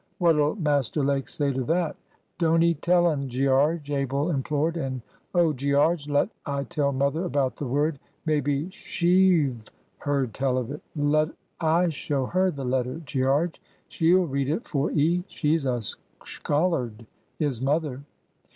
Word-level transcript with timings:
"What'll 0.17 0.55
Master 0.55 1.03
Lake 1.03 1.27
say 1.29 1.53
to 1.53 1.63
that?" 1.65 1.95
"Don't 2.39 2.63
'ee 2.63 2.73
tell 2.73 3.05
un, 3.05 3.27
Gearge!" 3.27 3.91
Abel 3.91 4.31
implored; 4.31 4.75
"and, 4.75 5.03
O 5.35 5.53
Gearge! 5.53 6.07
let 6.09 6.27
I 6.43 6.63
tell 6.63 6.91
mother 6.91 7.23
about 7.23 7.55
the 7.57 7.67
word. 7.67 7.99
Maybe 8.25 8.71
she've 8.71 9.61
heard 9.99 10.33
tell 10.33 10.57
of 10.57 10.71
it. 10.71 10.81
Let 10.95 11.29
I 11.59 11.89
show 11.89 12.25
her 12.25 12.49
the 12.49 12.65
letter, 12.65 12.99
Gearge. 13.05 13.61
She'll 13.89 14.25
read 14.25 14.49
it 14.49 14.67
for 14.67 14.89
'ee. 14.89 15.23
She's 15.27 15.65
a 15.67 15.79
scholard, 16.25 17.05
is 17.37 17.61
mother." 17.61 18.01